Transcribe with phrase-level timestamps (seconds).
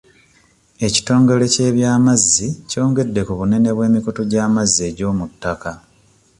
[0.87, 5.71] Ekitongole ky'ebyamazzi kyongedde ku bunene bw'emikutu gy'amazzi egy'omu ttaka.